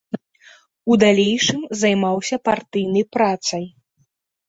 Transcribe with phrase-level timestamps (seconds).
[0.91, 3.73] У далейшым займаўся партыйнай працай.